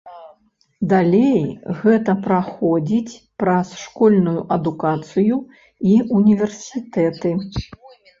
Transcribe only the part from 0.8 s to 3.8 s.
Далей гэта праходзіць праз